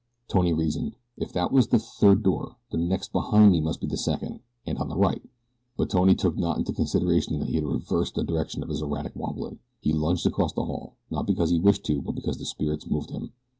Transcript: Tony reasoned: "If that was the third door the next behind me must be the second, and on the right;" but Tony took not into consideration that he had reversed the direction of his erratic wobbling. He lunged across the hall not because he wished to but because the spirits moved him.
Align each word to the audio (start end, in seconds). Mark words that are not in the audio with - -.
Tony 0.27 0.51
reasoned: 0.51 0.95
"If 1.15 1.31
that 1.33 1.51
was 1.51 1.67
the 1.67 1.77
third 1.77 2.23
door 2.23 2.55
the 2.71 2.77
next 2.79 3.11
behind 3.13 3.51
me 3.51 3.61
must 3.61 3.79
be 3.81 3.85
the 3.85 3.97
second, 3.99 4.39
and 4.65 4.79
on 4.79 4.89
the 4.89 4.97
right;" 4.97 5.21
but 5.77 5.91
Tony 5.91 6.15
took 6.15 6.35
not 6.35 6.57
into 6.57 6.73
consideration 6.73 7.37
that 7.37 7.49
he 7.49 7.53
had 7.57 7.63
reversed 7.65 8.15
the 8.15 8.23
direction 8.23 8.63
of 8.63 8.69
his 8.69 8.81
erratic 8.81 9.15
wobbling. 9.15 9.59
He 9.79 9.93
lunged 9.93 10.25
across 10.25 10.53
the 10.53 10.65
hall 10.65 10.95
not 11.11 11.27
because 11.27 11.51
he 11.51 11.59
wished 11.59 11.83
to 11.83 12.01
but 12.01 12.15
because 12.15 12.39
the 12.39 12.45
spirits 12.47 12.89
moved 12.89 13.11
him. 13.11 13.33